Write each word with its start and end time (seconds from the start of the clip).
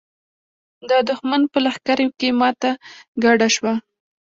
د 0.89 0.91
دښمن 1.09 1.41
په 1.51 1.57
لښکر 1.65 1.99
کې 2.19 2.29
ماته 2.39 2.71
ګډه 3.23 3.47
شوه. 3.55 3.73